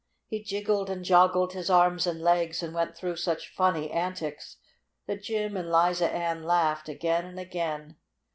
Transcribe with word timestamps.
He 0.25 0.41
jiggled 0.41 0.89
and 0.89 1.05
joggled 1.05 1.51
his 1.53 1.69
arms 1.69 2.07
and 2.07 2.19
legs, 2.23 2.63
and 2.63 2.73
went 2.73 2.97
through 2.97 3.17
such 3.17 3.53
funny 3.53 3.91
antics 3.91 4.57
that 5.05 5.21
Jim 5.21 5.55
and 5.55 5.71
Liza 5.71 6.09
Ann 6.11 6.41
laughed 6.41 6.89
again 6.89 7.23
and 7.25 7.39
again. 7.39 7.97